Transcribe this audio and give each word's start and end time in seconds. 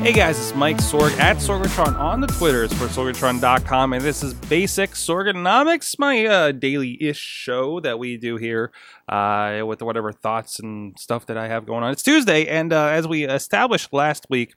Hey 0.00 0.14
guys, 0.14 0.38
it's 0.38 0.54
Mike 0.54 0.78
Sorg 0.78 1.14
at 1.18 1.36
Sorgatron 1.36 1.94
on 1.98 2.22
the 2.22 2.26
Twitters 2.26 2.72
for 2.72 2.86
Sorgatron.com, 2.86 3.92
and 3.92 4.02
this 4.02 4.22
is 4.22 4.32
Basic 4.32 4.92
Sorganomics, 4.92 5.98
my 5.98 6.24
uh, 6.24 6.52
daily-ish 6.52 7.18
show 7.18 7.80
that 7.80 7.98
we 7.98 8.16
do 8.16 8.38
here 8.38 8.72
uh, 9.10 9.62
with 9.66 9.82
whatever 9.82 10.10
thoughts 10.10 10.58
and 10.58 10.98
stuff 10.98 11.26
that 11.26 11.36
I 11.36 11.48
have 11.48 11.66
going 11.66 11.84
on. 11.84 11.92
It's 11.92 12.02
Tuesday, 12.02 12.48
and 12.48 12.72
uh, 12.72 12.86
as 12.86 13.06
we 13.06 13.24
established 13.24 13.92
last 13.92 14.26
week, 14.30 14.54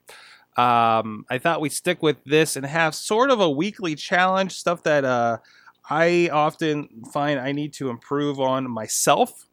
um, 0.56 1.26
I 1.30 1.40
thought 1.40 1.60
we'd 1.60 1.74
stick 1.74 2.02
with 2.02 2.24
this 2.24 2.56
and 2.56 2.66
have 2.66 2.96
sort 2.96 3.30
of 3.30 3.42
a 3.42 3.50
weekly 3.50 3.96
challenge, 3.96 4.54
stuff 4.54 4.84
that 4.84 5.04
uh, 5.04 5.40
I 5.90 6.30
often 6.32 7.04
find 7.12 7.38
I 7.38 7.52
need 7.52 7.74
to 7.74 7.90
improve 7.90 8.40
on 8.40 8.72
myself 8.72 9.46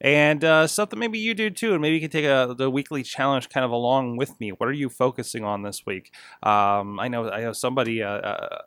and 0.00 0.44
uh, 0.44 0.66
stuff 0.66 0.90
that 0.90 0.96
maybe 0.96 1.18
you 1.18 1.34
do 1.34 1.50
too, 1.50 1.72
and 1.72 1.82
maybe 1.82 1.94
you 1.94 2.00
can 2.00 2.10
take 2.10 2.24
a, 2.24 2.54
the 2.56 2.70
weekly 2.70 3.02
challenge 3.02 3.48
kind 3.48 3.64
of 3.64 3.70
along 3.70 4.16
with 4.16 4.38
me. 4.40 4.50
What 4.50 4.68
are 4.68 4.72
you 4.72 4.88
focusing 4.88 5.44
on 5.44 5.62
this 5.62 5.84
week? 5.86 6.12
Um, 6.42 6.98
I 6.98 7.08
know 7.08 7.30
I 7.30 7.42
know 7.42 7.52
somebody. 7.52 8.02
Uh, 8.02 8.08
uh, 8.08 8.58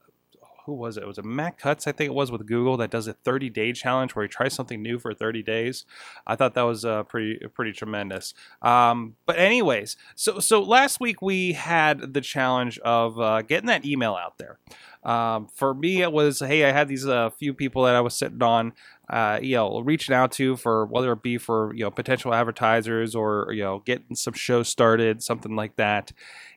who 0.65 0.73
was 0.73 0.97
it? 0.97 1.03
It 1.03 1.07
was 1.07 1.17
a 1.17 1.23
Matt 1.23 1.57
Cutts, 1.57 1.87
I 1.87 1.91
think 1.91 2.09
it 2.09 2.13
was, 2.13 2.31
with 2.31 2.45
Google 2.45 2.77
that 2.77 2.89
does 2.89 3.07
a 3.07 3.13
30 3.13 3.49
day 3.49 3.73
challenge 3.73 4.15
where 4.15 4.23
he 4.23 4.29
tries 4.29 4.53
something 4.53 4.81
new 4.81 4.97
for 4.97 5.13
30 5.13 5.43
days. 5.43 5.85
I 6.25 6.35
thought 6.35 6.53
that 6.53 6.61
was 6.63 6.85
uh, 6.85 7.03
pretty 7.03 7.39
pretty 7.53 7.73
tremendous. 7.73 8.33
Um, 8.61 9.15
but 9.25 9.37
anyways, 9.37 9.97
so 10.15 10.39
so 10.39 10.61
last 10.61 10.99
week 10.99 11.21
we 11.21 11.53
had 11.53 12.13
the 12.13 12.21
challenge 12.21 12.79
of 12.79 13.19
uh, 13.19 13.41
getting 13.41 13.67
that 13.67 13.85
email 13.85 14.15
out 14.15 14.37
there. 14.37 14.59
Um, 15.03 15.47
for 15.53 15.73
me, 15.73 16.01
it 16.01 16.11
was 16.11 16.39
hey, 16.39 16.65
I 16.65 16.71
had 16.71 16.87
these 16.87 17.05
uh, 17.05 17.29
few 17.31 17.53
people 17.53 17.83
that 17.83 17.95
I 17.95 18.01
was 18.01 18.15
sitting 18.17 18.41
on, 18.41 18.73
uh, 19.09 19.39
you 19.41 19.55
know, 19.55 19.79
reaching 19.81 20.15
out 20.15 20.31
to 20.33 20.55
for 20.55 20.85
whether 20.85 21.11
it 21.11 21.21
be 21.21 21.37
for 21.37 21.73
you 21.73 21.83
know 21.83 21.91
potential 21.91 22.33
advertisers 22.33 23.15
or 23.15 23.49
you 23.51 23.63
know 23.63 23.79
getting 23.79 24.15
some 24.15 24.33
shows 24.33 24.69
started, 24.69 25.21
something 25.21 25.55
like 25.55 25.75
that, 25.75 26.11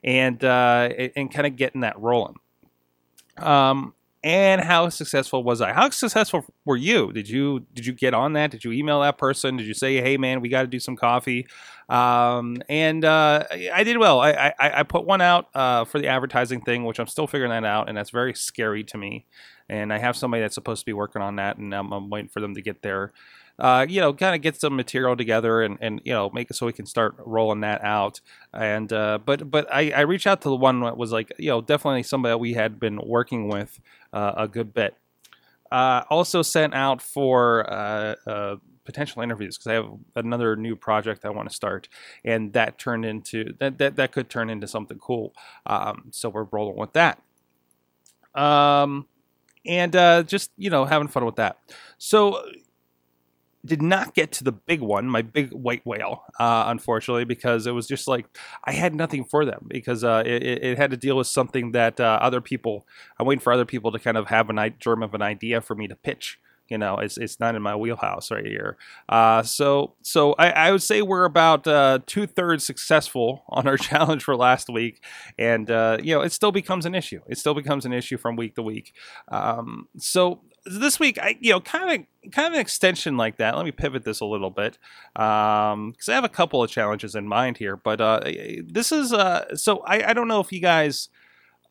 and 0.04 0.42
uh, 0.44 0.88
and 1.16 1.32
kind 1.32 1.46
of 1.46 1.56
getting 1.56 1.80
that 1.80 1.98
rolling. 1.98 2.36
Um, 3.38 3.94
and 4.24 4.60
how 4.60 4.88
successful 4.88 5.44
was 5.44 5.60
I? 5.60 5.72
How 5.72 5.90
successful 5.90 6.44
were 6.64 6.76
you? 6.76 7.12
Did 7.12 7.28
you 7.28 7.66
did 7.74 7.86
you 7.86 7.92
get 7.92 8.14
on 8.14 8.32
that? 8.34 8.50
Did 8.50 8.64
you 8.64 8.72
email 8.72 9.00
that 9.00 9.18
person? 9.18 9.56
Did 9.56 9.66
you 9.66 9.74
say, 9.74 10.00
"Hey, 10.00 10.16
man, 10.16 10.40
we 10.40 10.48
got 10.48 10.62
to 10.62 10.68
do 10.68 10.80
some 10.80 10.96
coffee"? 10.96 11.46
Um, 11.88 12.56
and 12.68 13.04
uh, 13.04 13.44
I 13.72 13.84
did 13.84 13.98
well. 13.98 14.20
I, 14.20 14.52
I, 14.58 14.80
I 14.80 14.82
put 14.82 15.04
one 15.04 15.20
out 15.20 15.48
uh, 15.54 15.84
for 15.84 16.00
the 16.00 16.08
advertising 16.08 16.60
thing, 16.60 16.84
which 16.84 16.98
I'm 16.98 17.06
still 17.06 17.26
figuring 17.26 17.50
that 17.50 17.64
out, 17.64 17.88
and 17.88 17.96
that's 17.96 18.10
very 18.10 18.34
scary 18.34 18.82
to 18.84 18.98
me. 18.98 19.26
And 19.68 19.92
I 19.92 19.98
have 19.98 20.16
somebody 20.16 20.42
that's 20.42 20.54
supposed 20.54 20.80
to 20.82 20.86
be 20.86 20.92
working 20.92 21.22
on 21.22 21.36
that, 21.36 21.58
and 21.58 21.72
I'm, 21.74 21.92
I'm 21.92 22.10
waiting 22.10 22.28
for 22.28 22.40
them 22.40 22.54
to 22.54 22.62
get 22.62 22.82
there 22.82 23.12
uh, 23.58 23.86
you 23.88 24.00
know, 24.00 24.12
kind 24.12 24.34
of 24.34 24.42
get 24.42 24.60
some 24.60 24.76
material 24.76 25.16
together 25.16 25.62
and, 25.62 25.78
and 25.80 26.00
you 26.04 26.12
know 26.12 26.30
make 26.30 26.50
it 26.50 26.54
so 26.54 26.66
we 26.66 26.72
can 26.72 26.86
start 26.86 27.14
rolling 27.18 27.60
that 27.60 27.82
out. 27.82 28.20
And 28.52 28.92
uh, 28.92 29.18
but 29.24 29.50
but 29.50 29.72
I, 29.72 29.92
I 29.92 30.00
reached 30.00 30.26
out 30.26 30.42
to 30.42 30.48
the 30.48 30.56
one 30.56 30.80
that 30.80 30.96
was 30.96 31.12
like 31.12 31.32
you 31.38 31.48
know 31.48 31.60
definitely 31.60 32.02
somebody 32.02 32.32
that 32.32 32.38
we 32.38 32.54
had 32.54 32.78
been 32.78 32.98
working 32.98 33.48
with 33.48 33.80
uh, 34.12 34.32
a 34.36 34.48
good 34.48 34.74
bit. 34.74 34.96
Uh, 35.72 36.02
also 36.10 36.42
sent 36.42 36.74
out 36.74 37.02
for 37.02 37.68
uh, 37.72 38.14
uh, 38.26 38.56
potential 38.84 39.22
interviews 39.22 39.56
because 39.56 39.66
I 39.66 39.74
have 39.74 39.90
another 40.14 40.54
new 40.54 40.76
project 40.76 41.24
I 41.24 41.30
want 41.30 41.48
to 41.48 41.54
start, 41.54 41.88
and 42.24 42.52
that 42.52 42.78
turned 42.78 43.06
into 43.06 43.54
that 43.58 43.78
that, 43.78 43.96
that 43.96 44.12
could 44.12 44.28
turn 44.28 44.50
into 44.50 44.68
something 44.68 44.98
cool. 44.98 45.32
Um, 45.64 46.08
so 46.10 46.28
we're 46.28 46.44
rolling 46.44 46.76
with 46.76 46.92
that. 46.92 47.22
Um, 48.34 49.06
and 49.64 49.92
just 50.28 50.50
you 50.58 50.68
know 50.68 50.84
having 50.84 51.08
fun 51.08 51.24
with 51.24 51.36
that. 51.36 51.58
So 51.96 52.44
did 53.66 53.82
not 53.82 54.14
get 54.14 54.32
to 54.32 54.44
the 54.44 54.52
big 54.52 54.80
one, 54.80 55.06
my 55.06 55.22
big 55.22 55.52
white 55.52 55.84
whale, 55.84 56.24
uh, 56.38 56.64
unfortunately, 56.68 57.24
because 57.24 57.66
it 57.66 57.72
was 57.72 57.86
just 57.86 58.08
like 58.08 58.26
I 58.64 58.72
had 58.72 58.94
nothing 58.94 59.24
for 59.24 59.44
them 59.44 59.66
because 59.68 60.04
uh, 60.04 60.22
it, 60.24 60.42
it, 60.42 60.78
had 60.78 60.90
to 60.90 60.96
deal 60.96 61.16
with 61.16 61.26
something 61.26 61.72
that 61.72 62.00
uh, 62.00 62.18
other 62.22 62.40
people. 62.40 62.86
I'm 63.18 63.26
waiting 63.26 63.40
for 63.40 63.52
other 63.52 63.64
people 63.64 63.92
to 63.92 63.98
kind 63.98 64.16
of 64.16 64.28
have 64.28 64.50
an 64.50 64.74
germ 64.78 65.02
of 65.02 65.14
an 65.14 65.22
idea 65.22 65.60
for 65.60 65.74
me 65.74 65.88
to 65.88 65.96
pitch. 65.96 66.38
You 66.68 66.78
know, 66.78 66.98
it's 66.98 67.16
it's 67.16 67.38
not 67.38 67.54
in 67.54 67.62
my 67.62 67.76
wheelhouse 67.76 68.30
right 68.30 68.44
here. 68.44 68.76
Uh, 69.08 69.42
so 69.42 69.94
so 70.02 70.32
I, 70.32 70.50
I, 70.50 70.72
would 70.72 70.82
say 70.82 71.00
we're 71.00 71.24
about 71.24 71.66
uh, 71.66 72.00
two 72.06 72.26
thirds 72.26 72.66
successful 72.66 73.44
on 73.48 73.68
our 73.68 73.76
challenge 73.88 74.24
for 74.24 74.34
last 74.36 74.68
week, 74.68 75.02
and 75.38 75.70
uh, 75.70 75.98
you 76.02 76.14
know 76.14 76.22
it 76.22 76.32
still 76.32 76.52
becomes 76.52 76.84
an 76.84 76.94
issue. 76.94 77.20
It 77.28 77.38
still 77.38 77.54
becomes 77.54 77.86
an 77.86 77.92
issue 77.92 78.16
from 78.16 78.34
week 78.34 78.56
to 78.56 78.62
week. 78.62 78.94
Um, 79.28 79.88
so 79.96 80.40
this 80.66 80.98
week, 80.98 81.18
I 81.18 81.36
you 81.40 81.52
know, 81.52 81.60
kind 81.60 82.06
of 82.24 82.32
kind 82.32 82.48
of 82.48 82.54
an 82.54 82.60
extension 82.60 83.16
like 83.16 83.36
that. 83.36 83.56
Let 83.56 83.64
me 83.64 83.72
pivot 83.72 84.04
this 84.04 84.20
a 84.20 84.24
little 84.24 84.50
bit 84.50 84.78
because 85.14 85.72
um, 85.72 85.94
I 86.08 86.12
have 86.12 86.24
a 86.24 86.28
couple 86.28 86.62
of 86.62 86.70
challenges 86.70 87.14
in 87.14 87.26
mind 87.28 87.58
here. 87.58 87.76
But 87.76 88.00
uh, 88.00 88.20
this 88.66 88.92
is 88.92 89.12
uh, 89.12 89.56
so 89.56 89.78
I, 89.86 90.10
I 90.10 90.12
don't 90.12 90.28
know 90.28 90.40
if 90.40 90.52
you 90.52 90.60
guys 90.60 91.08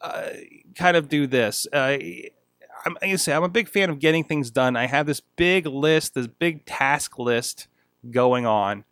uh, 0.02 0.30
kind 0.76 0.98
of 0.98 1.10
do 1.10 1.28
this. 1.28 1.68
Uh, 1.72 1.98
I'm, 2.86 2.98
I 3.02 3.16
say 3.16 3.34
I'm 3.34 3.44
a 3.44 3.50
big 3.50 3.68
fan 3.68 3.90
of 3.90 4.00
getting 4.00 4.24
things 4.24 4.52
done. 4.52 4.76
I 4.76 4.88
have 4.88 5.06
this 5.06 5.22
big 5.36 5.66
list, 5.66 6.14
this 6.14 6.28
big 6.28 6.66
task 6.66 7.18
list 7.18 7.68
going 8.12 8.46
on, 8.46 8.86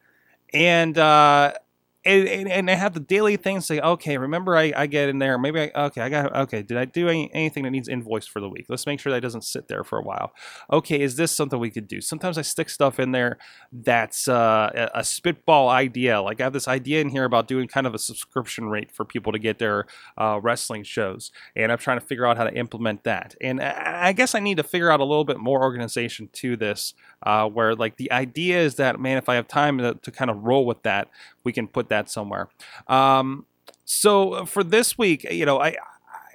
and 0.53 0.97
uh, 0.97 1.53
and, 2.05 2.27
and, 2.27 2.49
and 2.49 2.69
I 2.69 2.73
have 2.73 2.93
the 2.93 2.99
daily 2.99 3.37
things 3.37 3.65
say, 3.65 3.79
okay, 3.79 4.17
remember 4.17 4.57
I, 4.57 4.73
I 4.75 4.87
get 4.87 5.09
in 5.09 5.19
there. 5.19 5.37
Maybe 5.37 5.61
I, 5.61 5.71
okay, 5.85 6.01
I 6.01 6.09
got, 6.09 6.35
okay, 6.35 6.61
did 6.61 6.77
I 6.77 6.85
do 6.85 7.07
any, 7.07 7.33
anything 7.33 7.63
that 7.63 7.71
needs 7.71 7.87
invoiced 7.87 8.29
for 8.29 8.41
the 8.41 8.49
week? 8.49 8.65
Let's 8.67 8.85
make 8.85 8.99
sure 8.99 9.11
that 9.13 9.21
doesn't 9.21 9.43
sit 9.43 9.67
there 9.69 9.83
for 9.83 9.97
a 9.97 10.01
while. 10.01 10.33
Okay, 10.71 11.01
is 11.01 11.15
this 11.15 11.31
something 11.31 11.59
we 11.59 11.69
could 11.69 11.87
do? 11.87 12.01
Sometimes 12.01 12.37
I 12.37 12.41
stick 12.41 12.69
stuff 12.69 12.99
in 12.99 13.11
there 13.11 13.37
that's 13.71 14.27
uh, 14.27 14.89
a, 14.93 15.03
spitball 15.03 15.69
idea. 15.69 16.21
Like 16.21 16.41
I 16.41 16.43
have 16.43 16.53
this 16.53 16.67
idea 16.67 16.99
in 16.99 17.09
here 17.09 17.23
about 17.23 17.47
doing 17.47 17.67
kind 17.67 17.87
of 17.87 17.93
a 17.93 17.99
subscription 17.99 18.69
rate 18.69 18.91
for 18.91 19.05
people 19.05 19.31
to 19.31 19.39
get 19.39 19.59
their 19.59 19.85
uh, 20.17 20.39
wrestling 20.41 20.83
shows. 20.83 21.31
And 21.55 21.71
I'm 21.71 21.77
trying 21.77 21.99
to 21.99 22.05
figure 22.05 22.25
out 22.25 22.37
how 22.37 22.43
to 22.43 22.53
implement 22.53 23.03
that. 23.03 23.35
And 23.39 23.61
I 23.61 24.11
guess 24.11 24.35
I 24.35 24.39
need 24.39 24.57
to 24.57 24.63
figure 24.63 24.91
out 24.91 24.99
a 24.99 25.05
little 25.05 25.25
bit 25.25 25.37
more 25.37 25.61
organization 25.61 26.29
to 26.33 26.57
this 26.57 26.93
uh, 27.23 27.47
where 27.47 27.75
like 27.75 27.97
the 27.97 28.11
idea 28.11 28.59
is 28.59 28.75
that, 28.75 28.99
man, 28.99 29.17
if 29.17 29.29
I 29.29 29.35
have 29.35 29.47
time 29.47 29.77
to, 29.77 29.93
to 29.95 30.11
kind 30.11 30.29
of 30.29 30.43
roll 30.43 30.65
with 30.65 30.83
that, 30.83 31.09
we 31.43 31.53
can 31.53 31.67
put 31.67 31.89
that 31.89 32.09
somewhere. 32.09 32.49
Um, 32.87 33.45
so 33.85 34.33
uh, 34.33 34.45
for 34.45 34.63
this 34.63 34.97
week, 34.97 35.23
you 35.29 35.45
know, 35.45 35.59
I, 35.59 35.69
I, 35.69 35.75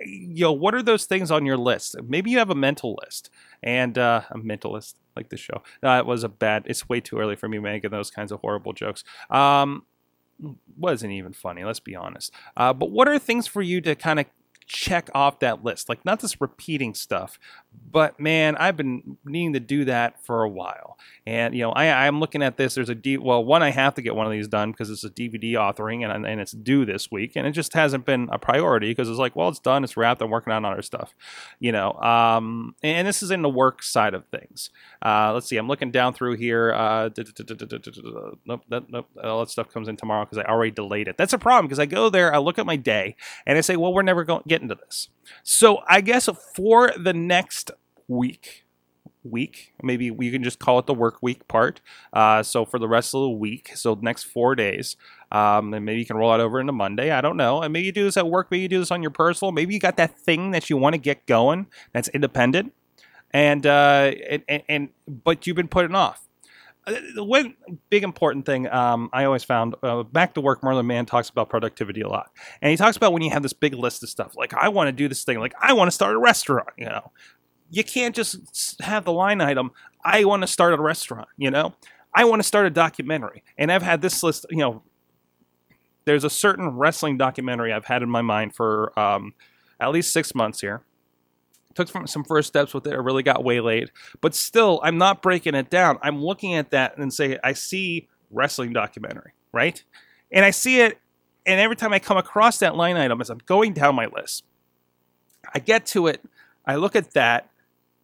you 0.05 0.43
know, 0.43 0.53
what 0.53 0.75
are 0.75 0.83
those 0.83 1.07
things 1.07 1.31
on 1.31 1.45
your 1.45 1.57
list? 1.57 1.97
Maybe 2.07 2.31
you 2.31 2.39
have 2.39 2.51
a 2.51 2.55
mental 2.55 2.97
list 3.03 3.31
and 3.63 3.99
uh, 3.99 4.23
a 4.31 4.39
mentalist 4.39 4.95
like 5.17 5.31
this 5.31 5.41
show. 5.41 5.63
That 5.83 6.07
was 6.07 6.23
a 6.25 6.29
bad. 6.29 6.65
It's 6.67 6.89
way 6.89 7.01
too 7.01 7.19
early 7.19 7.37
for 7.37 7.49
me 7.49 7.59
making 7.59 7.91
those 7.91 8.11
kinds 8.11 8.31
of 8.31 8.41
horrible 8.41 8.73
jokes. 8.73 9.03
Um, 9.31 9.85
wasn't 10.77 11.13
even 11.13 11.33
funny. 11.33 11.65
Let's 11.65 11.81
be 11.81 11.97
honest. 11.97 12.33
Uh, 12.57 12.73
but 12.73 12.91
what 12.91 13.09
are 13.09 13.19
things 13.19 13.47
for 13.47 13.63
you 13.63 13.81
to 13.81 13.95
kind 13.95 14.21
of 14.21 14.27
check 14.69 15.11
off 15.15 15.41
that 15.41 15.65
list? 15.65 15.89
Like 15.89 16.05
not 16.05 16.21
just 16.21 16.41
repeating 16.41 16.95
stuff, 16.95 17.39
but 17.91 18.21
man, 18.21 18.57
I've 18.57 18.77
been 18.77 19.17
needing 19.25 19.55
to 19.55 19.61
do 19.61 19.85
that 19.87 20.23
for 20.25 20.43
a 20.43 20.49
while. 20.49 20.99
And 21.27 21.55
you 21.55 21.63
know, 21.63 21.73
I, 21.73 22.07
I'm 22.07 22.21
looking 22.21 22.43
at 22.43 22.57
this. 22.57 22.75
There's 22.75 22.89
a 22.89 22.95
D. 22.95 23.17
Well, 23.17 23.45
one, 23.45 23.63
I 23.63 23.71
have 23.71 23.95
to 23.95 24.03
get 24.03 24.15
one 24.15 24.27
of 24.27 24.33
these 24.33 24.49
done 24.49 24.71
because 24.73 24.91
it's 24.91 25.05
a 25.05 25.11
DVD 25.11 25.53
authoring, 25.55 26.09
and 26.09 26.27
and 26.27 26.41
it's 26.41 26.53
due 26.53 26.85
this 26.85 27.11
week, 27.11 27.33
and 27.37 27.47
it 27.47 27.53
just 27.53 27.75
hasn't 27.75 28.05
been 28.05 28.29
a 28.31 28.39
priority 28.39 28.91
because 28.91 29.09
it's 29.09 29.19
like, 29.19 29.35
well, 29.35 29.49
it's 29.49 29.59
done, 29.59 29.85
it's 29.85 29.97
wrapped. 29.97 30.23
I'm 30.23 30.31
working 30.31 30.53
on 30.53 30.65
other 30.65 30.83
stuff, 30.83 31.15
you 31.61 31.73
know. 31.73 31.93
Um, 31.95 32.75
and 32.83 33.07
this 33.07 33.23
is 33.23 33.31
in 33.31 33.43
the 33.43 33.49
work 33.49 33.83
side 33.83 34.15
of 34.15 34.25
things. 34.27 34.71
Uh, 35.05 35.33
let's 35.33 35.47
see. 35.47 35.57
I'm 35.57 35.69
looking 35.69 35.91
down 35.91 36.15
through 36.15 36.37
here. 36.37 36.73
Uh, 36.73 37.11
nope, 37.15 38.63
that, 38.69 38.91
nope. 38.91 39.09
All 39.23 39.41
that 39.41 39.51
stuff 39.51 39.73
comes 39.73 39.89
in 39.89 39.97
tomorrow 39.97 40.25
because 40.25 40.39
I 40.39 40.43
already 40.43 40.71
delayed 40.71 41.09
it. 41.09 41.17
That's 41.17 41.33
a 41.33 41.39
problem 41.39 41.67
because 41.67 41.79
I 41.79 41.87
go 41.87 42.11
there, 42.11 42.35
I 42.35 42.39
look 42.39 42.59
at 42.59 42.67
my 42.67 42.77
day, 42.77 43.17
and 43.47 43.57
I 43.57 43.61
say, 43.61 43.77
well, 43.77 43.93
we're 43.93 44.03
never 44.03 44.25
going 44.25 44.43
to 44.43 44.49
get 44.49 44.58
into 44.63 44.75
this. 44.75 45.09
So 45.43 45.83
I 45.89 46.01
guess 46.01 46.29
for 46.55 46.93
the 46.99 47.13
next 47.13 47.71
week, 48.07 48.65
week, 49.25 49.75
maybe 49.83 50.11
we 50.11 50.31
can 50.31 50.43
just 50.43 50.59
call 50.59 50.79
it 50.79 50.87
the 50.87 50.95
work 50.95 51.19
week 51.23 51.47
part. 51.49 51.81
Uh, 52.13 52.43
so 52.43 52.65
for 52.65 52.79
the 52.79 52.89
rest 52.89 53.15
of 53.15 53.23
the 53.23 53.31
week, 53.31 53.73
so 53.75 53.99
next 54.01 54.25
four 54.25 54.55
days, 54.55 54.97
um, 55.33 55.75
and 55.75 55.85
maybe 55.85 56.01
you 56.01 56.07
can 56.07 56.17
roll 56.17 56.33
it 56.35 56.41
over 56.41 56.61
into 56.61 56.73
Monday. 56.73 57.11
I 57.11 57.21
don't 57.21 57.37
know. 57.37 57.63
And 57.63 57.73
maybe 57.73 57.87
you 57.87 57.93
do 57.93 58.05
this 58.05 58.17
at 58.17 58.29
work. 58.29 58.49
Maybe 58.51 58.63
you 58.63 58.69
do 58.69 58.79
this 58.79 58.91
on 58.91 59.03
your 59.03 59.11
personal. 59.11 59.53
Maybe 59.53 59.75
you 59.75 59.81
got 59.81 59.97
that 59.97 60.19
thing 60.19 60.53
that 60.53 60.71
you 60.71 60.77
want 60.77 60.95
to 60.95 60.99
get 60.99 61.27
going 61.27 61.67
that's 61.93 62.09
independent, 62.09 62.73
and 63.33 63.67
uh, 63.67 64.13
and, 64.29 64.43
and, 64.49 64.63
and 64.69 64.89
but 65.07 65.47
you've 65.47 65.57
been 65.57 65.69
putting 65.69 65.95
off. 65.95 66.28
Uh, 66.89 67.01
the 67.15 67.25
one 67.25 67.55
big 67.91 68.03
important 68.03 68.47
thing 68.47 68.67
um, 68.69 69.11
I 69.13 69.25
always 69.25 69.45
found 69.45 69.75
uh, 69.83 70.03
back 70.05 70.35
to 70.35 70.41
work. 70.41 70.63
Merlin 70.63 70.87
Mann 70.87 71.07
talks 71.07 71.29
about 71.29 71.51
productivity 71.51 72.01
a 72.01 72.09
lot, 72.09 72.31
and 72.63 72.71
he 72.71 72.77
talks 72.77 72.97
about 72.97 73.13
when 73.13 73.23
you 73.23 73.31
have 73.31 73.43
this 73.43 73.53
big 73.53 73.75
list 73.75 74.03
of 74.03 74.09
stuff. 74.09 74.35
Like 74.37 74.55
I 74.55 74.69
want 74.69 74.89
to 74.89 74.93
do 74.93 75.09
this 75.09 75.25
thing. 75.25 75.39
Like 75.39 75.55
I 75.61 75.73
want 75.75 75.89
to 75.89 75.93
start 75.93 76.15
a 76.15 76.19
restaurant. 76.19 76.71
You 76.79 76.87
know, 76.87 77.13
you 77.71 77.85
can't 77.85 78.15
just 78.15 78.81
have 78.81 79.05
the 79.05 79.13
line 79.13 79.41
item. 79.41 79.71
I 80.05 80.25
want 80.25 80.43
to 80.43 80.47
start 80.47 80.73
a 80.73 80.81
restaurant. 80.81 81.29
You 81.37 81.51
know, 81.51 81.75
I 82.15 82.25
want 82.25 82.41
to 82.41 82.49
start 82.49 82.67
a 82.67 82.71
documentary, 82.71 83.43
and 83.59 83.71
I've 83.71 83.83
had 83.83 84.01
this 84.01 84.23
list. 84.23 84.47
You 84.51 84.59
know, 84.59 84.83
there's 86.07 86.25
a 86.25 86.31
certain 86.31 86.71
wrestling 86.71 87.19
documentary 87.19 87.73
I've 87.73 87.85
had 87.85 88.03
in 88.03 88.09
my 88.09 88.23
mind 88.23 88.55
for 88.55 88.99
um, 88.99 89.35
at 89.79 89.91
least 89.91 90.13
six 90.13 90.35
months 90.35 90.61
here. 90.61 90.83
Took 91.79 92.09
some- 92.09 92.25
first 92.25 92.49
steps 92.49 92.75
with 92.75 92.89
it. 92.89 92.93
I 92.93 92.97
really 92.97 93.23
got 93.23 93.45
waylaid, 93.45 93.93
but 94.21 94.35
still, 94.35 94.81
I'm 94.83 94.99
not 94.99 95.23
breaking 95.23 95.55
it 95.55 95.71
down. 95.71 95.97
I'm 96.03 96.21
looking 96.21 96.55
at 96.55 96.73
that 96.73 96.99
and 96.99 97.15
say, 97.15 97.39
I 97.45 97.53
see 97.53 98.09
wrestling 98.33 98.73
documentary, 98.73 99.31
right? 99.53 99.81
And 100.33 100.45
I 100.45 100.51
see 100.51 100.81
it, 100.81 100.99
and 101.47 101.61
every 101.61 101.77
time 101.77 101.93
I 101.93 102.01
come 102.01 102.17
across 102.17 102.59
that 102.59 102.75
line 102.75 102.97
item 102.97 103.21
as 103.21 103.31
I'm 103.31 103.39
going 103.47 103.75
down 103.75 103.95
my 103.95 104.07
list, 104.07 104.43
I 105.55 105.61
get 105.61 105.87
to 105.87 106.09
it, 106.09 106.21
I 106.67 106.75
look 106.75 106.97
at 106.97 107.13
that 107.13 107.49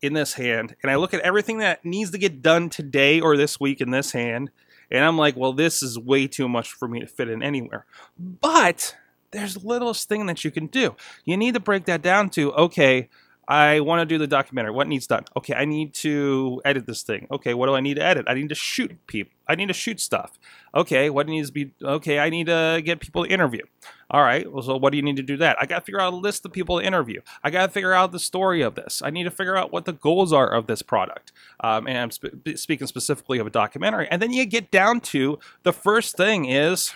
in 0.00 0.12
this 0.12 0.34
hand, 0.34 0.76
and 0.80 0.92
I 0.92 0.94
look 0.94 1.12
at 1.12 1.20
everything 1.22 1.58
that 1.58 1.84
needs 1.84 2.12
to 2.12 2.18
get 2.18 2.42
done 2.42 2.70
today 2.70 3.20
or 3.20 3.36
this 3.36 3.58
week 3.58 3.80
in 3.80 3.90
this 3.90 4.12
hand, 4.12 4.52
and 4.88 5.04
I'm 5.04 5.18
like, 5.18 5.36
well, 5.36 5.52
this 5.52 5.82
is 5.82 5.98
way 5.98 6.28
too 6.28 6.48
much 6.48 6.72
for 6.72 6.86
me 6.86 7.00
to 7.00 7.08
fit 7.08 7.28
in 7.28 7.42
anywhere. 7.42 7.86
But 8.16 8.94
there's 9.32 9.54
the 9.54 9.66
littlest 9.66 10.08
thing 10.08 10.26
that 10.26 10.44
you 10.44 10.52
can 10.52 10.68
do. 10.68 10.94
You 11.24 11.36
need 11.36 11.54
to 11.54 11.60
break 11.60 11.86
that 11.86 12.02
down 12.02 12.30
to, 12.30 12.52
okay, 12.52 13.08
I 13.46 13.80
want 13.80 14.00
to 14.00 14.06
do 14.06 14.18
the 14.18 14.26
documentary. 14.26 14.72
What 14.72 14.88
needs 14.88 15.06
done? 15.06 15.24
Okay, 15.36 15.54
I 15.54 15.64
need 15.64 15.92
to 15.94 16.62
edit 16.64 16.86
this 16.86 17.02
thing. 17.02 17.26
Okay, 17.30 17.54
what 17.54 17.66
do 17.66 17.74
I 17.74 17.80
need 17.80 17.94
to 17.94 18.02
edit? 18.02 18.24
I 18.28 18.34
need 18.34 18.48
to 18.48 18.54
shoot 18.54 19.06
people. 19.06 19.32
I 19.46 19.54
need 19.54 19.66
to 19.66 19.74
shoot 19.74 20.00
stuff. 20.00 20.38
Okay, 20.74 21.10
what 21.10 21.26
needs 21.26 21.48
to 21.48 21.52
be? 21.52 21.72
Okay, 21.82 22.18
I 22.18 22.30
need 22.30 22.46
to 22.46 22.80
get 22.84 23.00
people 23.00 23.24
to 23.24 23.30
interview. 23.30 23.62
All 24.10 24.22
right, 24.22 24.50
well, 24.50 24.62
so 24.62 24.76
what 24.76 24.90
do 24.90 24.96
you 24.96 25.02
need 25.02 25.16
to 25.16 25.22
do 25.22 25.36
that? 25.38 25.56
I 25.60 25.66
got 25.66 25.80
to 25.80 25.84
figure 25.84 26.00
out 26.00 26.12
a 26.12 26.16
list 26.16 26.44
of 26.46 26.52
people 26.52 26.78
to 26.78 26.84
interview. 26.86 27.20
I 27.42 27.50
got 27.50 27.66
to 27.66 27.72
figure 27.72 27.92
out 27.92 28.12
the 28.12 28.18
story 28.18 28.62
of 28.62 28.74
this. 28.74 29.02
I 29.04 29.10
need 29.10 29.24
to 29.24 29.30
figure 29.30 29.56
out 29.56 29.72
what 29.72 29.84
the 29.84 29.92
goals 29.92 30.32
are 30.32 30.50
of 30.50 30.66
this 30.66 30.82
product. 30.82 31.32
Um, 31.60 31.86
and 31.86 31.98
I'm 31.98 32.10
sp- 32.12 32.56
speaking 32.56 32.86
specifically 32.86 33.38
of 33.38 33.46
a 33.46 33.50
documentary. 33.50 34.08
And 34.10 34.22
then 34.22 34.32
you 34.32 34.46
get 34.46 34.70
down 34.70 35.00
to 35.00 35.38
the 35.62 35.72
first 35.72 36.16
thing 36.16 36.46
is, 36.46 36.94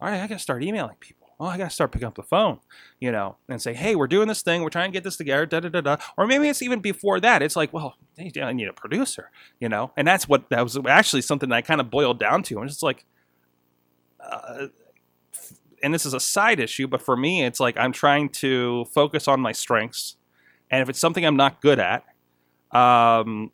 all 0.00 0.08
right, 0.08 0.20
I 0.20 0.26
got 0.26 0.34
to 0.34 0.38
start 0.38 0.62
emailing 0.62 0.96
people. 1.00 1.25
Oh, 1.38 1.46
I 1.46 1.58
got 1.58 1.64
to 1.64 1.70
start 1.70 1.92
picking 1.92 2.08
up 2.08 2.14
the 2.14 2.22
phone, 2.22 2.60
you 2.98 3.12
know, 3.12 3.36
and 3.48 3.60
say, 3.60 3.74
hey, 3.74 3.94
we're 3.94 4.06
doing 4.06 4.26
this 4.26 4.40
thing. 4.40 4.62
We're 4.62 4.70
trying 4.70 4.90
to 4.90 4.92
get 4.92 5.04
this 5.04 5.16
together, 5.16 5.44
da 5.44 5.60
da 5.60 5.68
da 5.68 5.80
da. 5.82 5.96
Or 6.16 6.26
maybe 6.26 6.48
it's 6.48 6.62
even 6.62 6.80
before 6.80 7.20
that. 7.20 7.42
It's 7.42 7.56
like, 7.56 7.72
well, 7.72 7.96
I 8.18 8.52
need 8.52 8.68
a 8.68 8.72
producer, 8.72 9.30
you 9.60 9.68
know, 9.68 9.92
and 9.96 10.08
that's 10.08 10.26
what 10.26 10.48
that 10.48 10.62
was 10.62 10.78
actually 10.88 11.22
something 11.22 11.50
that 11.50 11.56
I 11.56 11.62
kind 11.62 11.80
of 11.80 11.90
boiled 11.90 12.18
down 12.18 12.42
to. 12.44 12.58
I'm 12.58 12.68
just 12.68 12.82
like, 12.82 13.04
uh, 14.18 14.68
and 15.82 15.92
this 15.92 16.06
is 16.06 16.14
a 16.14 16.20
side 16.20 16.58
issue, 16.58 16.88
but 16.88 17.02
for 17.02 17.16
me, 17.16 17.44
it's 17.44 17.60
like 17.60 17.76
I'm 17.76 17.92
trying 17.92 18.30
to 18.30 18.86
focus 18.86 19.28
on 19.28 19.40
my 19.40 19.52
strengths, 19.52 20.16
and 20.70 20.82
if 20.82 20.88
it's 20.88 20.98
something 20.98 21.24
I'm 21.24 21.36
not 21.36 21.60
good 21.60 21.78
at, 21.78 22.04
um, 22.74 23.52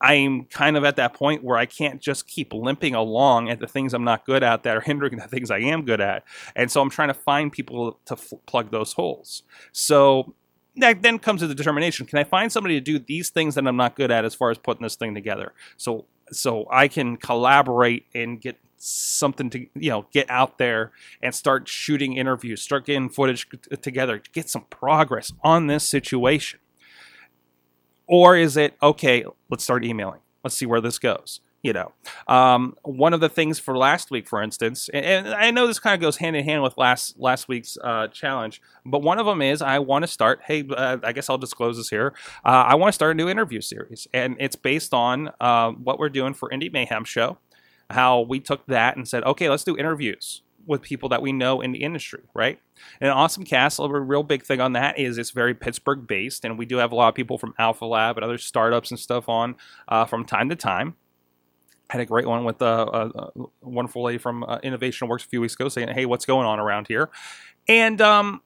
I'm 0.00 0.44
kind 0.46 0.76
of 0.76 0.84
at 0.84 0.96
that 0.96 1.14
point 1.14 1.44
where 1.44 1.58
I 1.58 1.66
can't 1.66 2.00
just 2.00 2.26
keep 2.26 2.52
limping 2.52 2.94
along 2.94 3.50
at 3.50 3.60
the 3.60 3.66
things 3.66 3.92
I'm 3.92 4.04
not 4.04 4.24
good 4.24 4.42
at 4.42 4.62
that 4.62 4.76
are 4.76 4.80
hindering 4.80 5.18
the 5.18 5.28
things 5.28 5.50
I 5.50 5.58
am 5.58 5.84
good 5.84 6.00
at. 6.00 6.24
And 6.56 6.70
so 6.70 6.80
I'm 6.80 6.90
trying 6.90 7.08
to 7.08 7.14
find 7.14 7.52
people 7.52 7.98
to 8.06 8.16
plug 8.46 8.70
those 8.70 8.94
holes. 8.94 9.42
So 9.72 10.34
that 10.76 11.02
then 11.02 11.18
comes 11.18 11.40
to 11.40 11.46
the 11.46 11.54
determination 11.54 12.06
can 12.06 12.18
I 12.18 12.24
find 12.24 12.50
somebody 12.50 12.76
to 12.76 12.80
do 12.80 12.98
these 12.98 13.30
things 13.30 13.56
that 13.56 13.66
I'm 13.66 13.76
not 13.76 13.96
good 13.96 14.10
at 14.10 14.24
as 14.24 14.34
far 14.34 14.50
as 14.50 14.58
putting 14.58 14.82
this 14.82 14.96
thing 14.96 15.14
together? 15.14 15.52
So 15.76 16.06
so 16.32 16.66
I 16.70 16.88
can 16.88 17.16
collaborate 17.16 18.06
and 18.14 18.40
get 18.40 18.56
something 18.76 19.50
to 19.50 19.66
you 19.74 19.90
know 19.90 20.06
get 20.10 20.30
out 20.30 20.56
there 20.56 20.92
and 21.22 21.34
start 21.34 21.68
shooting 21.68 22.16
interviews 22.16 22.62
start 22.62 22.86
getting 22.86 23.10
footage 23.10 23.46
together 23.82 24.22
get 24.32 24.48
some 24.48 24.64
progress 24.70 25.32
on 25.42 25.66
this 25.66 25.86
situation 25.86 26.58
or 28.10 28.36
is 28.36 28.56
it 28.56 28.74
okay 28.82 29.24
let's 29.48 29.64
start 29.64 29.84
emailing. 29.84 30.20
Let's 30.44 30.56
see 30.56 30.66
where 30.66 30.80
this 30.80 30.98
goes 30.98 31.40
you 31.62 31.72
know. 31.72 31.92
Um, 32.26 32.74
one 32.82 33.12
of 33.12 33.20
the 33.20 33.28
things 33.28 33.58
for 33.58 33.76
last 33.76 34.10
week 34.10 34.26
for 34.28 34.42
instance 34.42 34.88
and, 34.92 35.04
and 35.04 35.28
i 35.28 35.50
know 35.50 35.66
this 35.66 35.78
kind 35.78 35.94
of 35.94 36.00
goes 36.00 36.16
hand 36.18 36.36
in 36.36 36.44
hand 36.44 36.62
with 36.62 36.76
last 36.78 37.18
last 37.18 37.48
week's 37.48 37.76
uh, 37.82 38.08
challenge 38.08 38.62
but 38.86 39.02
one 39.02 39.18
of 39.18 39.26
them 39.26 39.42
is 39.42 39.60
i 39.60 39.78
want 39.78 40.02
to 40.02 40.06
start 40.06 40.40
hey 40.44 40.64
uh, 40.70 40.98
i 41.02 41.12
guess 41.12 41.28
i'll 41.28 41.38
disclose 41.38 41.76
this 41.76 41.90
here 41.90 42.14
uh, 42.44 42.64
i 42.68 42.74
want 42.74 42.88
to 42.88 42.94
start 42.94 43.12
a 43.12 43.14
new 43.14 43.28
interview 43.28 43.60
series. 43.60 44.06
And 44.12 44.36
it's 44.38 44.56
based 44.56 44.94
on 44.94 45.30
uh, 45.40 45.72
what 45.72 45.98
we're 45.98 46.08
doing 46.08 46.34
for 46.34 46.48
indie 46.50 46.72
mayhem 46.72 47.04
show 47.04 47.38
how 47.90 48.20
we 48.20 48.40
took 48.40 48.64
that 48.66 48.96
and 48.96 49.06
said 49.06 49.24
okay 49.24 49.48
let's 49.50 49.64
do 49.64 49.76
interviews 49.76 50.42
with 50.70 50.82
people 50.82 51.08
that 51.08 51.20
we 51.20 51.32
know 51.32 51.60
in 51.60 51.72
the 51.72 51.82
industry, 51.82 52.22
right? 52.32 52.60
And 53.00 53.10
Awesome 53.10 53.44
Castle, 53.44 53.86
a 53.86 54.00
real 54.00 54.22
big 54.22 54.44
thing 54.44 54.60
on 54.60 54.74
that 54.74 55.00
is 55.00 55.18
it's 55.18 55.32
very 55.32 55.52
Pittsburgh 55.52 56.06
based, 56.06 56.44
and 56.44 56.56
we 56.56 56.64
do 56.64 56.76
have 56.76 56.92
a 56.92 56.94
lot 56.94 57.08
of 57.08 57.16
people 57.16 57.38
from 57.38 57.54
AlphaLab 57.58 58.14
and 58.14 58.24
other 58.24 58.38
startups 58.38 58.92
and 58.92 58.98
stuff 58.98 59.28
on 59.28 59.56
uh, 59.88 60.04
from 60.04 60.24
time 60.24 60.48
to 60.48 60.54
time. 60.54 60.94
Had 61.90 62.00
a 62.00 62.06
great 62.06 62.24
one 62.24 62.44
with 62.44 62.62
uh, 62.62 62.86
a, 62.92 63.08
a 63.08 63.30
wonderful 63.62 64.04
lady 64.04 64.18
from 64.18 64.44
uh, 64.44 64.58
Innovation 64.62 65.08
Works 65.08 65.24
a 65.24 65.28
few 65.28 65.40
weeks 65.40 65.54
ago 65.54 65.68
saying, 65.68 65.88
"Hey, 65.88 66.06
what's 66.06 66.24
going 66.24 66.46
on 66.46 66.60
around 66.60 66.86
here?" 66.86 67.10
And 67.66 68.00
um, 68.00 68.40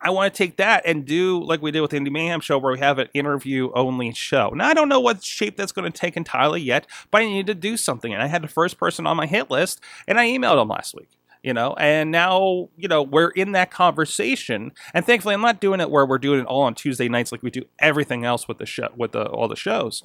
I 0.00 0.10
want 0.10 0.32
to 0.32 0.36
take 0.36 0.56
that 0.56 0.82
and 0.84 1.04
do 1.04 1.42
like 1.42 1.62
we 1.62 1.70
did 1.70 1.80
with 1.80 1.90
the 1.90 1.98
Indie 1.98 2.10
Mayhem 2.10 2.40
show, 2.40 2.58
where 2.58 2.72
we 2.72 2.78
have 2.78 2.98
an 2.98 3.08
interview 3.14 3.70
only 3.74 4.12
show. 4.12 4.50
Now 4.50 4.68
I 4.68 4.74
don't 4.74 4.88
know 4.88 5.00
what 5.00 5.24
shape 5.24 5.56
that's 5.56 5.72
going 5.72 5.90
to 5.90 5.98
take 5.98 6.16
entirely 6.16 6.60
yet, 6.60 6.86
but 7.10 7.22
I 7.22 7.26
need 7.26 7.46
to 7.46 7.54
do 7.54 7.76
something. 7.76 8.12
And 8.12 8.22
I 8.22 8.26
had 8.26 8.42
the 8.42 8.48
first 8.48 8.78
person 8.78 9.06
on 9.06 9.16
my 9.16 9.26
hit 9.26 9.50
list, 9.50 9.80
and 10.06 10.18
I 10.18 10.28
emailed 10.28 10.60
him 10.60 10.68
last 10.68 10.94
week. 10.94 11.08
You 11.42 11.54
know, 11.54 11.74
and 11.74 12.10
now 12.10 12.70
you 12.76 12.88
know 12.88 13.02
we're 13.02 13.28
in 13.28 13.52
that 13.52 13.70
conversation, 13.70 14.72
and 14.92 15.06
thankfully 15.06 15.34
I'm 15.34 15.40
not 15.40 15.60
doing 15.60 15.80
it 15.80 15.90
where 15.90 16.04
we're 16.04 16.18
doing 16.18 16.40
it 16.40 16.46
all 16.46 16.62
on 16.62 16.74
Tuesday 16.74 17.08
nights 17.08 17.30
like 17.30 17.42
we 17.42 17.50
do 17.50 17.62
everything 17.78 18.24
else 18.24 18.48
with 18.48 18.58
the 18.58 18.66
show 18.66 18.88
with 18.96 19.12
the, 19.12 19.26
all 19.26 19.46
the 19.46 19.54
shows. 19.54 20.02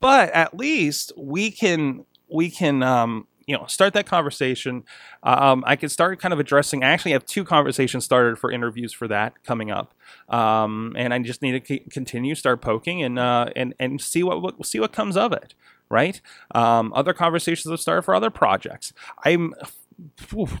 But 0.00 0.30
at 0.30 0.56
least 0.56 1.12
we 1.18 1.50
can 1.50 2.06
we 2.30 2.50
can 2.50 2.82
um, 2.82 3.26
you 3.50 3.56
know 3.58 3.66
start 3.66 3.92
that 3.94 4.06
conversation. 4.06 4.84
Um, 5.22 5.64
i 5.66 5.76
can 5.76 5.88
start 5.88 6.20
kind 6.20 6.32
of 6.32 6.40
addressing 6.40 6.82
i 6.82 6.90
actually 6.90 7.12
have 7.12 7.26
two 7.26 7.44
conversations 7.44 8.04
started 8.04 8.38
for 8.38 8.50
interviews 8.50 8.92
for 8.92 9.08
that 9.08 9.42
coming 9.44 9.70
up. 9.70 9.92
Um, 10.28 10.94
and 10.96 11.12
i 11.12 11.18
just 11.18 11.42
need 11.42 11.60
to 11.60 11.66
c- 11.66 11.84
continue 11.90 12.34
start 12.34 12.60
poking 12.60 13.02
and 13.02 13.18
uh, 13.18 13.50
and 13.56 13.74
and 13.78 14.00
see 14.00 14.22
what, 14.22 14.40
what 14.40 14.64
see 14.64 14.80
what 14.80 14.92
comes 14.92 15.16
of 15.16 15.32
it 15.32 15.54
right? 15.90 16.20
Um, 16.54 16.92
other 16.94 17.12
conversations 17.12 17.68
have 17.68 17.80
started 17.80 18.02
for 18.02 18.14
other 18.14 18.30
projects. 18.30 18.92
I'm 19.24 19.54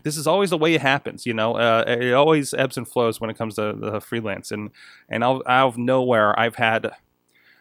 this 0.02 0.18
is 0.18 0.26
always 0.26 0.50
the 0.50 0.58
way 0.58 0.74
it 0.74 0.82
happens, 0.82 1.24
you 1.24 1.32
know. 1.32 1.54
Uh, 1.56 1.84
it 1.86 2.12
always 2.12 2.52
ebbs 2.52 2.76
and 2.76 2.86
flows 2.86 3.20
when 3.20 3.30
it 3.30 3.38
comes 3.38 3.54
to 3.54 3.72
the 3.72 4.00
freelance, 4.00 4.50
and 4.50 4.70
and 5.08 5.24
out 5.24 5.42
of 5.46 5.78
nowhere, 5.78 6.38
I've 6.38 6.56
had 6.56 6.90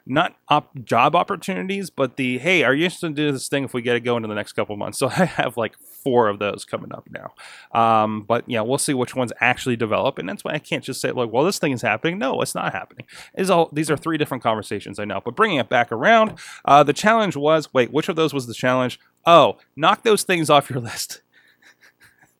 not 0.09 0.35
op- 0.49 0.83
job 0.83 1.15
opportunities, 1.15 1.89
but 1.89 2.17
the 2.17 2.39
hey, 2.39 2.63
are 2.63 2.73
you 2.73 2.85
interested 2.85 3.07
in 3.07 3.13
doing 3.13 3.33
this 3.33 3.47
thing 3.47 3.63
if 3.63 3.73
we 3.73 3.81
get 3.81 3.95
it 3.95 4.01
going 4.01 4.23
in 4.23 4.29
the 4.29 4.35
next 4.35 4.53
couple 4.53 4.75
months? 4.75 4.99
So 4.99 5.07
I 5.07 5.23
have 5.25 5.55
like 5.55 5.77
four 6.03 6.27
of 6.27 6.39
those 6.39 6.65
coming 6.65 6.91
up 6.93 7.07
now. 7.09 7.33
Um, 7.79 8.23
but 8.23 8.43
yeah, 8.47 8.59
we'll 8.59 8.77
see 8.77 8.93
which 8.93 9.15
ones 9.15 9.31
actually 9.39 9.77
develop, 9.77 10.17
and 10.17 10.27
that's 10.27 10.43
why 10.43 10.51
I 10.51 10.59
can't 10.59 10.83
just 10.83 10.99
say 10.99 11.11
like, 11.11 11.31
well, 11.31 11.45
this 11.45 11.57
thing 11.57 11.71
is 11.71 11.81
happening. 11.81 12.17
No, 12.17 12.41
it's 12.41 12.53
not 12.53 12.73
happening. 12.73 13.05
Is 13.37 13.49
all 13.49 13.69
these 13.71 13.89
are 13.89 13.95
three 13.95 14.17
different 14.17 14.43
conversations 14.43 14.99
I 14.99 15.05
know. 15.05 15.21
But 15.23 15.37
bringing 15.37 15.57
it 15.57 15.69
back 15.69 15.91
around, 15.91 16.37
uh, 16.65 16.83
the 16.83 16.91
challenge 16.91 17.37
was 17.37 17.73
wait, 17.73 17.93
which 17.93 18.09
of 18.09 18.17
those 18.17 18.33
was 18.33 18.45
the 18.47 18.53
challenge? 18.53 18.99
Oh, 19.25 19.57
knock 19.77 20.03
those 20.03 20.23
things 20.23 20.49
off 20.49 20.69
your 20.69 20.79
list. 20.81 21.21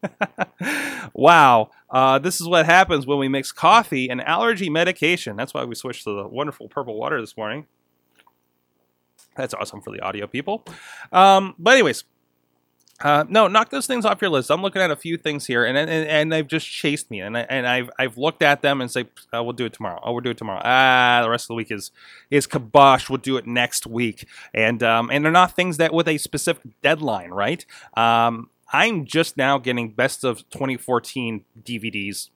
wow. 1.13 1.71
Uh, 1.89 2.19
this 2.19 2.39
is 2.39 2.47
what 2.47 2.65
happens 2.65 3.05
when 3.05 3.17
we 3.17 3.27
mix 3.27 3.51
coffee 3.51 4.09
and 4.09 4.21
allergy 4.21 4.69
medication. 4.69 5.35
That's 5.35 5.53
why 5.53 5.63
we 5.63 5.75
switched 5.75 6.03
to 6.05 6.15
the 6.15 6.27
wonderful 6.27 6.67
purple 6.69 6.95
water 6.95 7.19
this 7.21 7.35
morning. 7.35 7.65
That's 9.35 9.53
awesome 9.53 9.81
for 9.81 9.91
the 9.91 10.01
audio 10.01 10.27
people. 10.27 10.65
Um, 11.11 11.55
but 11.57 11.71
anyways, 11.71 12.03
uh, 13.01 13.23
no, 13.29 13.47
knock 13.47 13.69
those 13.69 13.87
things 13.87 14.03
off 14.03 14.21
your 14.21 14.29
list. 14.29 14.49
I'm 14.49 14.61
looking 14.61 14.81
at 14.81 14.91
a 14.91 14.95
few 14.95 15.15
things 15.15 15.45
here, 15.45 15.63
and 15.63 15.77
and, 15.77 15.89
and 15.89 16.31
they've 16.31 16.45
just 16.45 16.67
chased 16.67 17.09
me, 17.09 17.21
and 17.21 17.37
I, 17.37 17.41
and 17.41 17.65
I've 17.65 17.89
I've 17.97 18.17
looked 18.17 18.41
at 18.41 18.61
them 18.61 18.81
and 18.81 18.91
say, 18.91 19.05
oh, 19.31 19.43
we'll 19.43 19.53
do 19.53 19.65
it 19.65 19.73
tomorrow. 19.73 20.01
Oh, 20.03 20.11
we'll 20.11 20.21
do 20.21 20.31
it 20.31 20.37
tomorrow. 20.37 20.61
Ah, 20.63 21.21
the 21.23 21.29
rest 21.29 21.45
of 21.45 21.47
the 21.49 21.53
week 21.53 21.71
is 21.71 21.91
is 22.29 22.45
kibosh. 22.45 23.09
We'll 23.09 23.17
do 23.17 23.37
it 23.37 23.47
next 23.47 23.87
week, 23.87 24.27
and 24.53 24.83
um, 24.83 25.09
and 25.11 25.23
they're 25.23 25.31
not 25.31 25.55
things 25.55 25.77
that 25.77 25.93
with 25.93 26.09
a 26.09 26.17
specific 26.17 26.63
deadline, 26.81 27.31
right? 27.31 27.65
Um, 27.95 28.49
I'm 28.71 29.05
just 29.05 29.37
now 29.37 29.57
getting 29.57 29.91
best 29.93 30.23
of 30.23 30.49
2014 30.49 31.43
DVDs 31.63 32.29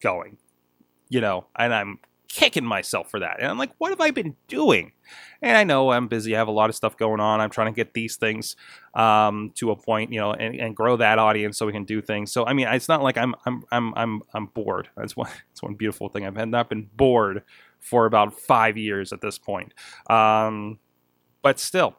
going, 0.00 0.38
you 1.08 1.20
know, 1.20 1.46
and 1.56 1.74
I'm 1.74 1.98
kicking 2.28 2.64
myself 2.64 3.10
for 3.10 3.20
that. 3.20 3.36
And 3.40 3.48
I'm 3.48 3.58
like, 3.58 3.70
what 3.78 3.90
have 3.90 4.00
I 4.00 4.10
been 4.10 4.36
doing? 4.48 4.92
And 5.40 5.56
I 5.56 5.64
know 5.64 5.90
I'm 5.90 6.08
busy. 6.08 6.34
I 6.34 6.38
have 6.38 6.48
a 6.48 6.52
lot 6.52 6.68
of 6.68 6.76
stuff 6.76 6.96
going 6.96 7.20
on. 7.20 7.40
I'm 7.40 7.50
trying 7.50 7.72
to 7.72 7.76
get 7.76 7.94
these 7.94 8.16
things 8.16 8.56
um, 8.94 9.52
to 9.56 9.70
a 9.70 9.76
point, 9.76 10.12
you 10.12 10.20
know, 10.20 10.32
and, 10.32 10.54
and 10.54 10.76
grow 10.76 10.96
that 10.96 11.18
audience 11.18 11.56
so 11.56 11.66
we 11.66 11.72
can 11.72 11.84
do 11.84 12.02
things. 12.02 12.32
So 12.32 12.44
I 12.46 12.52
mean, 12.52 12.68
it's 12.68 12.88
not 12.88 13.02
like 13.02 13.16
I'm 13.16 13.34
I'm 13.46 13.64
I'm 13.70 13.94
I'm 13.96 14.22
I'm 14.34 14.46
bored. 14.46 14.88
That's 14.96 15.16
one 15.16 15.30
that's 15.50 15.62
one 15.62 15.74
beautiful 15.74 16.08
thing. 16.08 16.26
I've 16.26 16.48
not 16.48 16.68
been 16.68 16.88
bored 16.94 17.42
for 17.80 18.06
about 18.06 18.38
five 18.38 18.76
years 18.76 19.12
at 19.12 19.20
this 19.20 19.38
point. 19.38 19.72
Um, 20.10 20.78
but 21.42 21.60
still, 21.60 21.96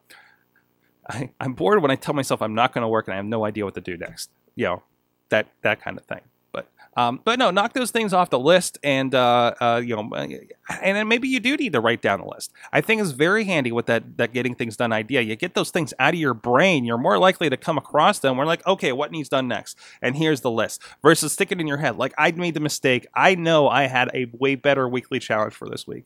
I, 1.09 1.29
I'm 1.39 1.53
bored 1.53 1.81
when 1.81 1.91
I 1.91 1.95
tell 1.95 2.13
myself 2.13 2.41
I'm 2.41 2.55
not 2.55 2.73
going 2.73 2.83
to 2.83 2.87
work 2.87 3.07
and 3.07 3.13
I 3.13 3.17
have 3.17 3.25
no 3.25 3.45
idea 3.45 3.65
what 3.65 3.75
to 3.75 3.81
do 3.81 3.97
next. 3.97 4.29
You 4.55 4.65
know, 4.65 4.83
that 5.29 5.47
that 5.61 5.81
kind 5.81 5.97
of 5.97 6.05
thing. 6.05 6.21
But 6.51 6.67
um, 6.95 7.21
but 7.23 7.37
no, 7.37 7.51
knock 7.51 7.73
those 7.73 7.91
things 7.91 8.13
off 8.13 8.29
the 8.29 8.39
list, 8.39 8.79
and 8.83 9.13
uh, 9.13 9.53
uh, 9.59 9.81
you 9.83 9.95
know, 9.95 10.09
and 10.15 10.97
then 10.97 11.07
maybe 11.07 11.27
you 11.27 11.39
do 11.39 11.55
need 11.55 11.73
to 11.73 11.79
write 11.79 12.01
down 12.01 12.19
a 12.19 12.27
list. 12.27 12.51
I 12.73 12.81
think 12.81 13.01
is 13.01 13.11
very 13.11 13.43
handy 13.43 13.71
with 13.71 13.85
that 13.85 14.17
that 14.17 14.33
getting 14.33 14.55
things 14.55 14.77
done 14.77 14.91
idea. 14.91 15.21
You 15.21 15.35
get 15.35 15.53
those 15.53 15.69
things 15.69 15.93
out 15.99 16.13
of 16.13 16.19
your 16.19 16.33
brain, 16.33 16.85
you're 16.85 16.97
more 16.97 17.19
likely 17.19 17.49
to 17.49 17.57
come 17.57 17.77
across 17.77 18.19
them. 18.19 18.37
We're 18.37 18.45
like, 18.45 18.65
okay, 18.65 18.91
what 18.91 19.11
needs 19.11 19.29
done 19.29 19.47
next? 19.47 19.77
And 20.01 20.15
here's 20.15 20.41
the 20.41 20.51
list. 20.51 20.81
Versus 21.03 21.33
stick 21.33 21.51
it 21.51 21.61
in 21.61 21.67
your 21.67 21.77
head. 21.77 21.97
Like 21.97 22.13
I 22.17 22.31
made 22.31 22.55
the 22.55 22.59
mistake. 22.59 23.05
I 23.13 23.35
know 23.35 23.69
I 23.69 23.83
had 23.83 24.09
a 24.13 24.25
way 24.33 24.55
better 24.55 24.87
weekly 24.89 25.19
challenge 25.19 25.53
for 25.53 25.69
this 25.69 25.85
week, 25.85 26.05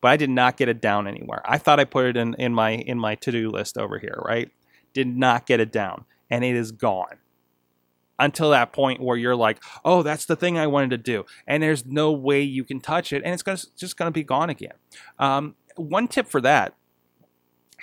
but 0.00 0.08
I 0.08 0.16
did 0.16 0.30
not 0.30 0.56
get 0.56 0.68
it 0.68 0.80
down 0.80 1.06
anywhere. 1.06 1.42
I 1.44 1.58
thought 1.58 1.80
I 1.80 1.84
put 1.84 2.06
it 2.06 2.16
in 2.16 2.34
in 2.34 2.54
my 2.54 2.70
in 2.70 2.98
my 2.98 3.14
to 3.16 3.32
do 3.32 3.50
list 3.50 3.78
over 3.78 3.98
here, 3.98 4.20
right? 4.24 4.50
Did 4.92 5.16
not 5.16 5.46
get 5.46 5.60
it 5.60 5.72
down, 5.72 6.04
and 6.30 6.44
it 6.44 6.54
is 6.54 6.72
gone 6.72 7.18
until 8.18 8.50
that 8.50 8.72
point 8.72 9.00
where 9.00 9.16
you're 9.16 9.36
like, 9.36 9.62
oh, 9.84 10.02
that's 10.02 10.24
the 10.24 10.36
thing 10.36 10.58
I 10.58 10.66
wanted 10.66 10.90
to 10.90 10.98
do, 10.98 11.24
and 11.46 11.62
there's 11.62 11.84
no 11.84 12.12
way 12.12 12.42
you 12.42 12.64
can 12.64 12.80
touch 12.80 13.12
it, 13.12 13.22
and 13.24 13.34
it's 13.34 13.42
gonna, 13.42 13.58
just 13.76 13.96
going 13.96 14.08
to 14.08 14.12
be 14.12 14.24
gone 14.24 14.50
again. 14.50 14.74
Um, 15.18 15.54
one 15.76 16.08
tip 16.08 16.28
for 16.28 16.40
that: 16.40 16.74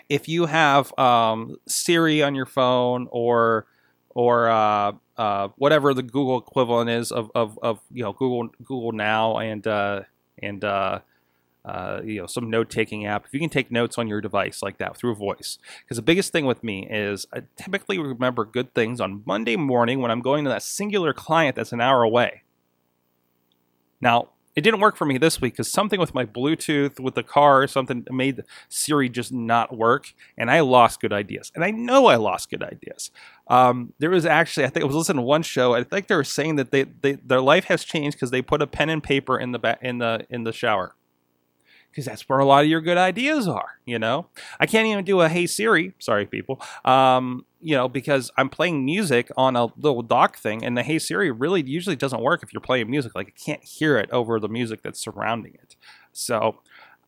if 0.09 0.27
you 0.27 0.47
have 0.47 0.97
um, 0.97 1.57
Siri 1.67 2.23
on 2.23 2.35
your 2.35 2.45
phone 2.45 3.07
or 3.11 3.67
or 4.15 4.49
uh, 4.49 4.91
uh, 5.17 5.49
whatever 5.55 5.93
the 5.93 6.03
Google 6.03 6.37
equivalent 6.37 6.89
is 6.89 7.11
of, 7.11 7.31
of, 7.35 7.57
of 7.61 7.79
you 7.91 8.03
know 8.03 8.13
Google 8.13 8.49
Google 8.63 8.91
Now 8.91 9.37
and 9.37 9.65
uh, 9.65 10.01
and 10.41 10.63
uh, 11.65 12.01
you 12.03 12.19
know 12.19 12.27
some 12.27 12.49
note 12.49 12.69
taking 12.69 13.05
app. 13.05 13.25
If 13.25 13.33
you 13.33 13.39
can 13.39 13.49
take 13.49 13.71
notes 13.71 13.97
on 13.97 14.07
your 14.07 14.21
device 14.21 14.61
like 14.61 14.77
that 14.79 14.97
through 14.97 15.15
voice. 15.15 15.57
Because 15.83 15.97
the 15.97 16.03
biggest 16.03 16.31
thing 16.31 16.45
with 16.45 16.63
me 16.63 16.87
is 16.89 17.25
i 17.33 17.43
typically 17.55 17.97
remember 17.97 18.45
good 18.45 18.73
things 18.73 18.99
on 18.99 19.23
monday 19.25 19.55
morning 19.55 19.99
when 19.99 20.11
i'm 20.11 20.21
going 20.21 20.43
to 20.43 20.49
that 20.49 20.63
singular 20.63 21.13
client 21.13 21.55
that's 21.55 21.71
an 21.71 21.81
hour 21.81 22.03
away. 22.03 22.43
Now 24.01 24.29
it 24.55 24.61
didn't 24.61 24.81
work 24.81 24.95
for 24.95 25.05
me 25.05 25.17
this 25.17 25.41
week 25.41 25.53
because 25.53 25.71
something 25.71 25.99
with 25.99 26.13
my 26.13 26.25
bluetooth 26.25 26.99
with 26.99 27.15
the 27.15 27.23
car 27.23 27.65
something 27.65 28.05
made 28.11 28.43
siri 28.69 29.09
just 29.09 29.31
not 29.31 29.75
work 29.75 30.13
and 30.37 30.51
i 30.51 30.59
lost 30.59 30.99
good 30.99 31.13
ideas. 31.13 31.51
And 31.55 31.63
i 31.63 31.71
know 31.71 32.07
i 32.07 32.17
lost 32.17 32.49
good 32.49 32.63
ideas. 32.63 33.09
Um, 33.47 33.93
there 33.99 34.09
was 34.09 34.25
actually 34.25 34.65
i 34.65 34.69
think 34.69 34.83
i 34.83 34.87
was 34.87 34.95
listening 34.95 35.17
to 35.17 35.23
one 35.23 35.43
show 35.43 35.73
i 35.73 35.83
think 35.83 36.07
they 36.07 36.15
were 36.15 36.23
saying 36.23 36.57
that 36.57 36.71
they, 36.71 36.83
they 36.83 37.13
their 37.13 37.41
life 37.41 37.65
has 37.65 37.85
changed 37.85 38.17
because 38.17 38.31
they 38.31 38.41
put 38.41 38.61
a 38.61 38.67
pen 38.67 38.89
and 38.89 39.01
paper 39.01 39.39
in 39.39 39.53
the 39.53 39.59
ba- 39.59 39.79
in 39.81 39.99
the 39.99 40.25
in 40.29 40.43
the 40.43 40.51
shower 40.53 40.95
because 41.93 42.05
that's 42.05 42.27
where 42.27 42.39
a 42.39 42.45
lot 42.45 42.63
of 42.63 42.69
your 42.69 42.81
good 42.81 42.97
ideas 42.97 43.47
are. 43.47 43.77
You 43.85 43.99
know, 43.99 44.25
I 44.59 44.65
can't 44.65 44.87
even 44.87 45.05
do 45.05 45.21
a 45.21 45.29
Hey 45.29 45.45
Siri. 45.45 45.93
Sorry, 45.99 46.25
people. 46.25 46.59
Um, 46.83 47.45
you 47.61 47.75
know, 47.75 47.87
because 47.87 48.31
I'm 48.35 48.49
playing 48.49 48.83
music 48.83 49.29
on 49.37 49.55
a 49.55 49.67
little 49.77 50.01
dock 50.01 50.37
thing, 50.37 50.65
and 50.65 50.75
the 50.75 50.83
Hey 50.83 50.97
Siri 50.97 51.29
really 51.29 51.61
usually 51.61 51.95
doesn't 51.95 52.21
work 52.21 52.41
if 52.41 52.51
you're 52.51 52.61
playing 52.61 52.89
music. 52.89 53.13
Like, 53.13 53.27
I 53.27 53.43
can't 53.45 53.63
hear 53.63 53.97
it 53.97 54.09
over 54.11 54.39
the 54.39 54.49
music 54.49 54.81
that's 54.81 54.99
surrounding 54.99 55.53
it. 55.53 55.75
So, 56.11 56.57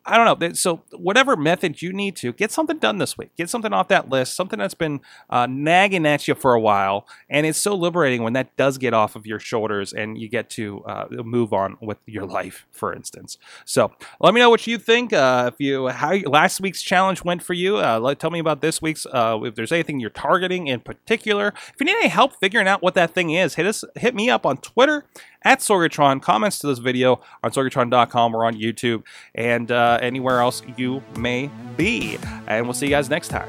I 0.06 0.16
don't 0.16 0.40
know. 0.40 0.52
So, 0.52 0.82
whatever 0.92 1.36
method 1.36 1.82
you 1.82 1.92
need 1.92 2.14
to 2.16 2.32
get 2.32 2.52
something 2.52 2.78
done 2.78 2.98
this 2.98 3.18
week, 3.18 3.30
get 3.36 3.50
something 3.50 3.72
off 3.72 3.88
that 3.88 4.08
list, 4.08 4.36
something 4.36 4.58
that's 4.58 4.74
been 4.74 5.00
uh, 5.28 5.46
nagging 5.50 6.06
at 6.06 6.28
you 6.28 6.34
for 6.36 6.54
a 6.54 6.60
while. 6.60 7.08
And 7.28 7.44
it's 7.44 7.58
so 7.58 7.74
liberating 7.74 8.22
when 8.22 8.32
that 8.34 8.56
does 8.56 8.78
get 8.78 8.94
off 8.94 9.16
of 9.16 9.26
your 9.26 9.40
shoulders 9.40 9.92
and 9.92 10.16
you 10.16 10.28
get 10.28 10.48
to 10.50 10.84
uh, 10.84 11.06
move 11.10 11.52
on 11.52 11.76
with 11.80 11.98
your 12.06 12.24
life, 12.24 12.66
for 12.70 12.94
instance. 12.94 13.36
So, 13.64 13.92
let 14.20 14.32
me 14.32 14.40
know 14.40 14.48
what 14.48 14.66
you 14.66 14.78
think. 14.78 15.12
Uh, 15.12 15.50
if 15.52 15.60
you, 15.60 15.88
how 15.88 16.14
last 16.14 16.60
week's 16.60 16.82
challenge 16.82 17.24
went 17.24 17.42
for 17.42 17.54
you, 17.54 17.78
uh, 17.78 17.98
let, 17.98 18.20
tell 18.20 18.30
me 18.30 18.38
about 18.38 18.60
this 18.60 18.80
week's. 18.80 19.06
Uh, 19.06 19.40
if 19.42 19.56
there's 19.56 19.72
anything 19.72 19.98
you're 19.98 20.10
targeting 20.10 20.68
in 20.68 20.80
particular, 20.80 21.48
if 21.48 21.74
you 21.80 21.86
need 21.86 21.96
any 21.96 22.08
help 22.08 22.36
figuring 22.36 22.68
out 22.68 22.80
what 22.80 22.94
that 22.94 23.10
thing 23.12 23.30
is, 23.30 23.56
hit 23.56 23.66
us, 23.66 23.84
hit 23.96 24.14
me 24.14 24.30
up 24.30 24.46
on 24.46 24.56
Twitter 24.58 25.04
at 25.42 25.60
Sorgatron. 25.60 26.20
Comments 26.20 26.58
to 26.58 26.66
this 26.66 26.78
video 26.78 27.20
on 27.42 27.50
Sorgatron.com 27.50 28.34
or 28.34 28.44
on 28.44 28.54
YouTube 28.54 29.04
and 29.34 29.70
uh, 29.70 29.98
anywhere 30.00 30.40
else 30.40 30.62
you 30.76 31.02
may 31.16 31.50
be. 31.76 32.18
And 32.46 32.66
we'll 32.66 32.74
see 32.74 32.86
you 32.86 32.90
guys 32.90 33.10
next 33.10 33.28
time. 33.28 33.48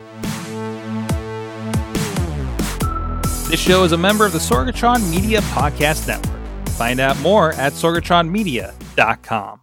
This 3.50 3.62
show 3.62 3.84
is 3.84 3.94
a 3.94 3.98
member 3.98 4.26
of 4.26 4.34
the 4.34 4.40
Sorgatron 4.40 5.10
Media 5.10 5.40
Podcast 5.40 6.08
Network. 6.08 6.38
Find 6.72 7.00
out 7.00 7.20
more 7.22 7.54
at 7.54 7.74
sorgatronmedia.com. 7.74 9.62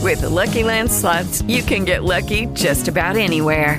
With 0.00 0.20
the 0.20 0.30
Lucky 0.30 0.62
Land 0.62 0.90
slots, 0.90 1.42
you 1.42 1.62
can 1.62 1.84
get 1.84 2.04
lucky 2.04 2.46
just 2.54 2.88
about 2.88 3.16
anywhere. 3.16 3.78